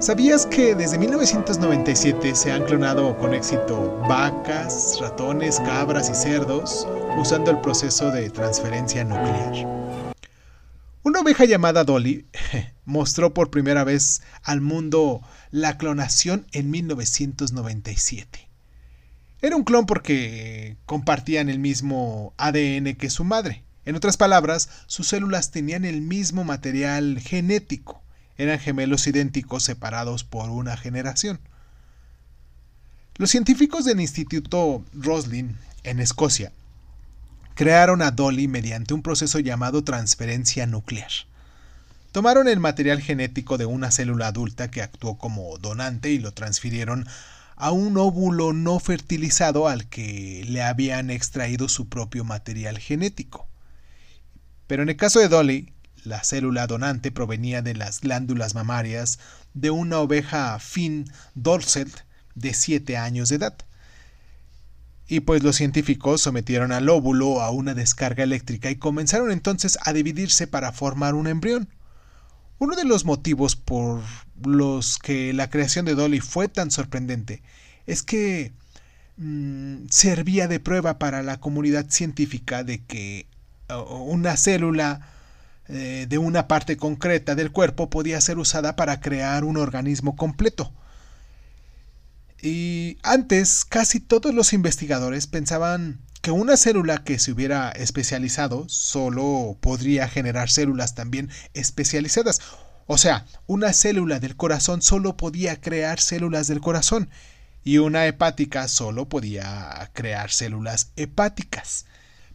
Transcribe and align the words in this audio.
¿Sabías 0.00 0.46
que 0.46 0.74
desde 0.74 0.96
1997 0.96 2.34
se 2.34 2.50
han 2.50 2.64
clonado 2.64 3.18
con 3.18 3.34
éxito 3.34 3.98
vacas, 4.08 4.96
ratones, 4.98 5.60
cabras 5.60 6.08
y 6.08 6.14
cerdos 6.14 6.88
usando 7.18 7.50
el 7.50 7.60
proceso 7.60 8.10
de 8.10 8.30
transferencia 8.30 9.04
nuclear? 9.04 9.66
Una 11.02 11.20
oveja 11.20 11.44
llamada 11.44 11.84
Dolly 11.84 12.24
mostró 12.86 13.34
por 13.34 13.50
primera 13.50 13.84
vez 13.84 14.22
al 14.42 14.62
mundo 14.62 15.20
la 15.50 15.76
clonación 15.76 16.46
en 16.52 16.70
1997. 16.70 18.48
Era 19.42 19.54
un 19.54 19.64
clon 19.64 19.84
porque 19.84 20.78
compartían 20.86 21.50
el 21.50 21.58
mismo 21.58 22.32
ADN 22.38 22.94
que 22.94 23.10
su 23.10 23.24
madre. 23.24 23.64
En 23.84 23.96
otras 23.96 24.16
palabras, 24.16 24.70
sus 24.86 25.08
células 25.08 25.50
tenían 25.50 25.84
el 25.84 26.00
mismo 26.00 26.42
material 26.42 27.20
genético 27.20 28.02
eran 28.40 28.58
gemelos 28.58 29.06
idénticos 29.06 29.64
separados 29.64 30.24
por 30.24 30.48
una 30.48 30.76
generación. 30.78 31.40
Los 33.16 33.30
científicos 33.30 33.84
del 33.84 34.00
Instituto 34.00 34.82
Roslin, 34.94 35.58
en 35.84 36.00
Escocia, 36.00 36.50
crearon 37.54 38.00
a 38.00 38.12
Dolly 38.12 38.48
mediante 38.48 38.94
un 38.94 39.02
proceso 39.02 39.40
llamado 39.40 39.84
transferencia 39.84 40.66
nuclear. 40.66 41.10
Tomaron 42.12 42.48
el 42.48 42.60
material 42.60 43.02
genético 43.02 43.58
de 43.58 43.66
una 43.66 43.90
célula 43.90 44.28
adulta 44.28 44.70
que 44.70 44.80
actuó 44.80 45.18
como 45.18 45.58
donante 45.58 46.10
y 46.10 46.18
lo 46.18 46.32
transfirieron 46.32 47.06
a 47.56 47.72
un 47.72 47.98
óvulo 47.98 48.54
no 48.54 48.80
fertilizado 48.80 49.68
al 49.68 49.86
que 49.86 50.46
le 50.48 50.62
habían 50.62 51.10
extraído 51.10 51.68
su 51.68 51.90
propio 51.90 52.24
material 52.24 52.78
genético. 52.78 53.46
Pero 54.66 54.82
en 54.82 54.88
el 54.88 54.96
caso 54.96 55.20
de 55.20 55.28
Dolly, 55.28 55.74
la 56.04 56.24
célula 56.24 56.66
donante 56.66 57.10
provenía 57.10 57.62
de 57.62 57.74
las 57.74 58.00
glándulas 58.00 58.54
mamarias 58.54 59.18
de 59.54 59.70
una 59.70 59.98
oveja 59.98 60.58
fin 60.58 61.10
Dorset 61.34 62.04
de 62.34 62.54
7 62.54 62.96
años 62.96 63.28
de 63.28 63.36
edad. 63.36 63.54
Y 65.08 65.20
pues 65.20 65.42
los 65.42 65.56
científicos 65.56 66.20
sometieron 66.20 66.70
al 66.70 66.88
óvulo 66.88 67.40
a 67.40 67.50
una 67.50 67.74
descarga 67.74 68.22
eléctrica 68.22 68.70
y 68.70 68.76
comenzaron 68.76 69.32
entonces 69.32 69.76
a 69.82 69.92
dividirse 69.92 70.46
para 70.46 70.72
formar 70.72 71.14
un 71.14 71.26
embrión. 71.26 71.68
Uno 72.58 72.76
de 72.76 72.84
los 72.84 73.04
motivos 73.04 73.56
por 73.56 74.02
los 74.44 74.98
que 74.98 75.32
la 75.32 75.50
creación 75.50 75.84
de 75.84 75.94
Dolly 75.94 76.20
fue 76.20 76.48
tan 76.48 76.70
sorprendente 76.70 77.42
es 77.86 78.02
que 78.02 78.52
mm, 79.16 79.86
servía 79.88 80.46
de 80.46 80.60
prueba 80.60 80.98
para 80.98 81.22
la 81.22 81.40
comunidad 81.40 81.86
científica 81.88 82.62
de 82.62 82.84
que 82.84 83.26
una 83.78 84.36
célula 84.36 85.00
eh, 85.70 86.06
de 86.08 86.18
una 86.18 86.48
parte 86.48 86.76
concreta 86.76 87.34
del 87.34 87.52
cuerpo 87.52 87.90
podía 87.90 88.20
ser 88.20 88.38
usada 88.38 88.76
para 88.76 89.00
crear 89.00 89.44
un 89.44 89.56
organismo 89.56 90.16
completo. 90.16 90.72
Y 92.42 92.98
antes 93.02 93.64
casi 93.64 94.00
todos 94.00 94.34
los 94.34 94.52
investigadores 94.52 95.26
pensaban 95.26 96.00
que 96.22 96.30
una 96.30 96.56
célula 96.56 97.04
que 97.04 97.18
se 97.18 97.32
hubiera 97.32 97.70
especializado 97.70 98.68
solo 98.68 99.56
podría 99.60 100.08
generar 100.08 100.50
células 100.50 100.94
también 100.94 101.30
especializadas. 101.54 102.40
O 102.86 102.98
sea, 102.98 103.26
una 103.46 103.72
célula 103.72 104.20
del 104.20 104.36
corazón 104.36 104.82
solo 104.82 105.16
podía 105.16 105.60
crear 105.60 106.00
células 106.00 106.46
del 106.48 106.60
corazón 106.60 107.08
y 107.62 107.78
una 107.78 108.06
hepática 108.06 108.68
solo 108.68 109.08
podía 109.08 109.90
crear 109.92 110.30
células 110.30 110.90
hepáticas. 110.96 111.86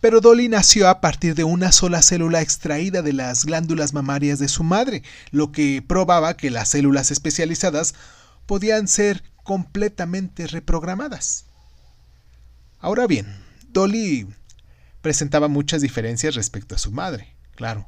Pero 0.00 0.20
Dolly 0.20 0.48
nació 0.48 0.88
a 0.88 1.00
partir 1.00 1.34
de 1.34 1.44
una 1.44 1.72
sola 1.72 2.00
célula 2.00 2.40
extraída 2.40 3.02
de 3.02 3.12
las 3.12 3.44
glándulas 3.44 3.92
mamarias 3.92 4.38
de 4.38 4.48
su 4.48 4.64
madre, 4.64 5.02
lo 5.30 5.52
que 5.52 5.82
probaba 5.86 6.36
que 6.36 6.50
las 6.50 6.70
células 6.70 7.10
especializadas 7.10 7.94
podían 8.46 8.88
ser 8.88 9.22
completamente 9.44 10.46
reprogramadas. 10.46 11.44
Ahora 12.78 13.06
bien, 13.06 13.26
Dolly 13.68 14.26
presentaba 15.02 15.48
muchas 15.48 15.82
diferencias 15.82 16.34
respecto 16.34 16.74
a 16.74 16.78
su 16.78 16.92
madre, 16.92 17.36
claro. 17.54 17.86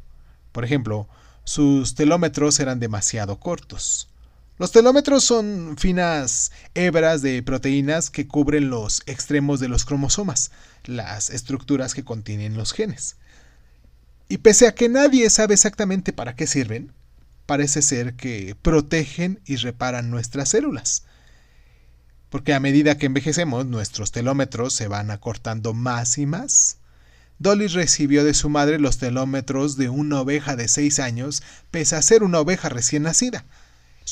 Por 0.52 0.66
ejemplo, 0.66 1.08
sus 1.44 1.94
telómetros 1.94 2.60
eran 2.60 2.78
demasiado 2.78 3.40
cortos. 3.40 4.11
Los 4.58 4.70
telómetros 4.70 5.24
son 5.24 5.76
finas 5.78 6.52
hebras 6.74 7.22
de 7.22 7.42
proteínas 7.42 8.10
que 8.10 8.28
cubren 8.28 8.70
los 8.70 9.02
extremos 9.06 9.60
de 9.60 9.68
los 9.68 9.84
cromosomas, 9.84 10.50
las 10.84 11.30
estructuras 11.30 11.94
que 11.94 12.04
contienen 12.04 12.56
los 12.56 12.72
genes. 12.72 13.16
Y 14.28 14.38
pese 14.38 14.66
a 14.66 14.74
que 14.74 14.88
nadie 14.88 15.28
sabe 15.30 15.54
exactamente 15.54 16.12
para 16.12 16.36
qué 16.36 16.46
sirven, 16.46 16.92
parece 17.46 17.82
ser 17.82 18.14
que 18.14 18.54
protegen 18.60 19.40
y 19.44 19.56
reparan 19.56 20.10
nuestras 20.10 20.50
células. 20.50 21.04
Porque 22.28 22.54
a 22.54 22.60
medida 22.60 22.96
que 22.96 23.06
envejecemos, 23.06 23.66
nuestros 23.66 24.12
telómetros 24.12 24.74
se 24.74 24.88
van 24.88 25.10
acortando 25.10 25.74
más 25.74 26.18
y 26.18 26.26
más. 26.26 26.78
Dolly 27.38 27.66
recibió 27.66 28.24
de 28.24 28.34
su 28.34 28.48
madre 28.48 28.78
los 28.78 28.98
telómetros 28.98 29.76
de 29.76 29.88
una 29.88 30.20
oveja 30.20 30.56
de 30.56 30.68
6 30.68 30.98
años, 31.00 31.42
pese 31.70 31.96
a 31.96 32.02
ser 32.02 32.22
una 32.22 32.40
oveja 32.40 32.68
recién 32.68 33.02
nacida. 33.02 33.44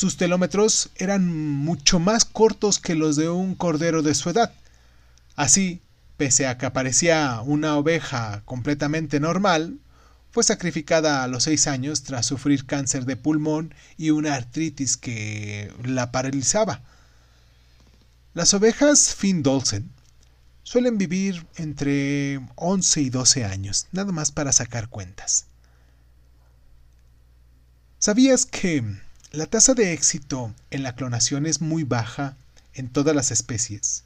Sus 0.01 0.17
telómetros 0.17 0.89
eran 0.97 1.29
mucho 1.29 1.99
más 1.99 2.25
cortos 2.25 2.79
que 2.79 2.95
los 2.95 3.17
de 3.17 3.29
un 3.29 3.55
cordero 3.55 4.01
de 4.01 4.15
su 4.15 4.31
edad. 4.31 4.51
Así, 5.37 5.83
pese 6.17 6.47
a 6.47 6.57
que 6.57 6.65
aparecía 6.65 7.43
una 7.45 7.77
oveja 7.77 8.41
completamente 8.47 9.21
normal, 9.21 9.79
fue 10.31 10.43
sacrificada 10.43 11.23
a 11.23 11.29
los 11.29 11.43
seis 11.43 11.67
años 11.67 12.03
tras 12.03 12.25
sufrir 12.25 12.65
cáncer 12.65 13.05
de 13.05 13.17
pulmón 13.17 13.75
y 13.99 14.09
una 14.09 14.37
artritis 14.37 14.97
que 14.97 15.71
la 15.85 16.11
paralizaba. 16.11 16.81
Las 18.33 18.55
ovejas 18.55 19.15
Finn 19.15 19.43
Dolsen 19.43 19.91
suelen 20.63 20.97
vivir 20.97 21.47
entre 21.57 22.41
11 22.55 23.03
y 23.03 23.11
12 23.11 23.45
años, 23.45 23.87
nada 23.93 24.13
más 24.13 24.33
para 24.33 24.53
sacar 24.53 24.89
cuentas. 24.89 25.45
¿Sabías 27.99 28.47
que 28.47 28.83
la 29.33 29.47
tasa 29.47 29.75
de 29.75 29.93
éxito 29.93 30.53
en 30.73 30.83
la 30.83 30.97
clonación 30.97 31.47
es 31.47 31.61
muy 31.61 31.85
baja 31.85 32.35
en 32.75 32.89
todas 32.89 33.15
las 33.15 33.31
especies. 33.31 34.03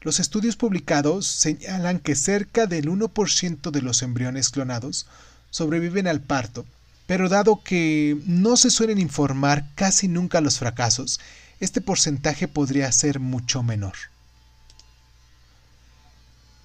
Los 0.00 0.20
estudios 0.20 0.56
publicados 0.56 1.26
señalan 1.26 1.98
que 1.98 2.14
cerca 2.14 2.66
del 2.66 2.88
1% 2.88 3.70
de 3.70 3.82
los 3.82 4.02
embriones 4.02 4.48
clonados 4.48 5.06
sobreviven 5.50 6.06
al 6.06 6.20
parto, 6.20 6.64
pero 7.06 7.28
dado 7.28 7.62
que 7.62 8.16
no 8.26 8.56
se 8.56 8.70
suelen 8.70 8.98
informar 8.98 9.66
casi 9.74 10.08
nunca 10.08 10.40
los 10.40 10.58
fracasos, 10.58 11.20
este 11.60 11.82
porcentaje 11.82 12.48
podría 12.48 12.90
ser 12.90 13.20
mucho 13.20 13.62
menor. 13.62 13.94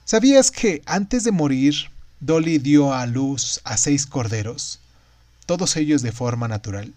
¿Sabías 0.06 0.52
que 0.52 0.82
antes 0.86 1.26
de 1.26 1.32
morir, 1.32 1.76
Dolly 2.22 2.60
dio 2.60 2.94
a 2.94 3.06
luz 3.06 3.60
a 3.66 3.78
seis 3.78 4.06
corderos, 4.06 4.80
todos 5.46 5.76
ellos 5.76 6.02
de 6.02 6.12
forma 6.14 6.48
natural? 6.48 6.94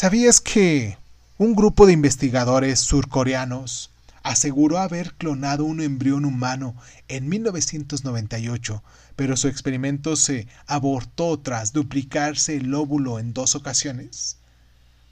¿Sabías 0.00 0.40
que 0.40 0.96
un 1.38 1.56
grupo 1.56 1.84
de 1.84 1.92
investigadores 1.92 2.78
surcoreanos 2.78 3.90
aseguró 4.22 4.78
haber 4.78 5.14
clonado 5.14 5.64
un 5.64 5.80
embrión 5.80 6.24
humano 6.24 6.76
en 7.08 7.28
1998, 7.28 8.84
pero 9.16 9.36
su 9.36 9.48
experimento 9.48 10.14
se 10.14 10.46
abortó 10.68 11.40
tras 11.40 11.72
duplicarse 11.72 12.56
el 12.58 12.72
óvulo 12.74 13.18
en 13.18 13.32
dos 13.32 13.56
ocasiones? 13.56 14.36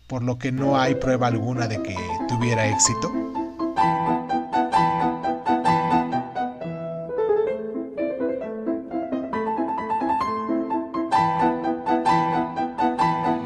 Por 0.06 0.22
lo 0.22 0.38
que 0.38 0.52
no 0.52 0.78
hay 0.78 0.94
prueba 0.94 1.26
alguna 1.26 1.66
de 1.66 1.82
que 1.82 1.96
tuviera 2.28 2.68
éxito. 2.68 3.25